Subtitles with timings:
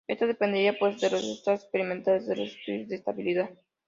[0.07, 3.51] Esto dependerá pues, de los resultados experimentales de los estudios de estabilidad.